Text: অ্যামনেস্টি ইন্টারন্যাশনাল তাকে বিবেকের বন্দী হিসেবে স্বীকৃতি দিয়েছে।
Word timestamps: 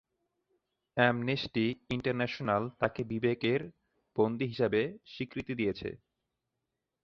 অ্যামনেস্টি 0.97 1.65
ইন্টারন্যাশনাল 1.89 2.63
তাকে 2.81 3.01
বিবেকের 3.03 3.61
বন্দী 4.15 4.45
হিসেবে 4.47 4.81
স্বীকৃতি 5.05 5.53
দিয়েছে। 5.55 5.89